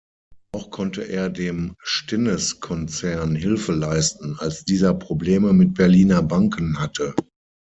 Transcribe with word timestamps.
Auch 0.51 0.71
konnte 0.71 1.03
er 1.03 1.29
dem 1.29 1.75
Stinnes-Konzern 1.83 3.35
Hilfe 3.35 3.71
leisten, 3.73 4.35
als 4.39 4.65
dieser 4.65 4.95
Probleme 4.95 5.53
mit 5.53 5.75
Berliner 5.75 6.23
Banken 6.23 6.79
hatte. 6.79 7.13